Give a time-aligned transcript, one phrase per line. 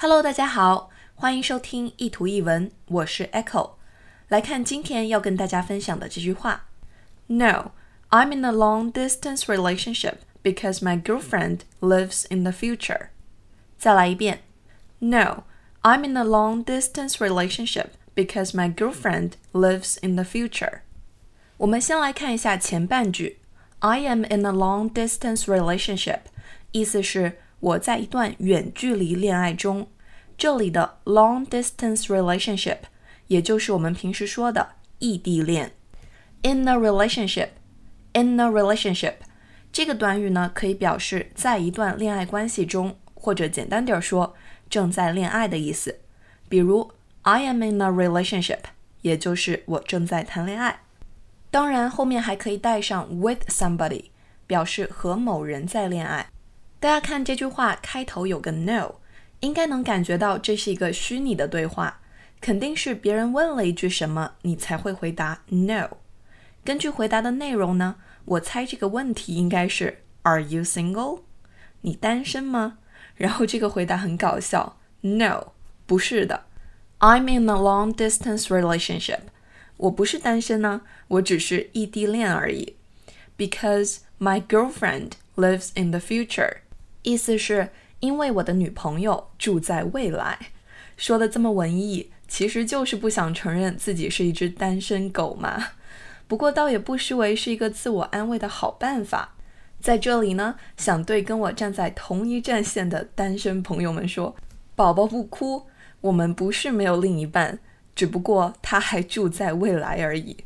[0.00, 3.72] Hello，大家好，欢迎收听一图一文，我是 Echo。
[4.28, 6.66] 来看今天要跟大家分享的这句话：
[7.26, 7.72] No,
[8.10, 13.08] I'm in a long-distance relationship because my girlfriend lives in the future。
[13.78, 14.42] 再来一遍：
[14.98, 15.44] No,
[15.82, 20.80] I'm in a long-distance relationship because my girlfriend lives in the future。
[21.58, 23.38] 我们先来看一下前半句：
[23.80, 26.20] I am in a long-distance relationship，
[26.72, 29.87] 意思是 我在一段远距离恋爱中。
[30.37, 32.79] 这里的 long distance relationship，
[33.27, 35.71] 也就是我们平时说的异地恋。
[36.41, 39.13] In a relationship，in a relationship，
[39.71, 44.35] 这个短语呢可以表示在一段恋爱关系中，或者简单点说，
[44.67, 45.99] 正在恋爱的意思。
[46.49, 46.91] 比如
[47.21, 48.61] I am in a relationship，
[49.03, 50.79] 也就是我正在谈恋爱。
[51.51, 54.05] 当然，后面还可以带上 with somebody，
[54.47, 56.27] 表示和某人在恋爱。
[56.81, 58.95] 大家看这句话开头有个 no，
[59.41, 62.01] 应该能感觉到这是一个虚拟的对话，
[62.41, 65.97] 肯定是别人问了一句什么，你才会回答 no。
[66.65, 71.21] 根据回答的内容呢，我猜这个问题应该是 Are you single？
[71.81, 72.79] 你单身吗？
[73.13, 75.51] 然后这个回答很搞笑，No，
[75.85, 76.45] 不是的
[76.97, 79.19] ，I'm in a long distance relationship。
[79.77, 82.75] 我不是单身呢，我只是异地恋而已。
[83.37, 86.61] Because my girlfriend lives in the future。
[87.03, 90.37] 意思是因为我的女朋友住在未来，
[90.97, 95.69] 说的这么文艺，其实就是不想承认自己是一只单身狗嘛。
[96.27, 99.35] 不过倒也不失为是一个自我安慰的好办法。
[99.79, 104.35] 在这里呢，想对跟我站在同一战线的单身朋友们说：
[104.75, 105.63] 宝宝不哭，
[106.01, 107.59] 我们不是没有另一半，
[107.95, 110.37] 只不过他还住在未来而已。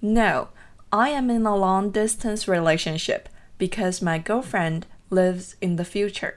[0.00, 0.48] No,
[0.88, 3.24] I am in a long distance relationship
[3.58, 4.82] because my girlfriend.
[5.12, 6.34] Lives in the future。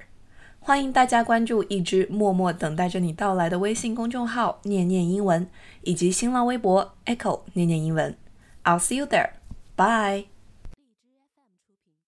[0.59, 5.47] 欢迎大家关注一只默默等待着你到来的微信公众号“念念英文”，
[5.83, 8.15] 以及新浪微博 “Echo 念念英文”。
[8.65, 9.31] I'll see you there.
[9.75, 10.34] Bye.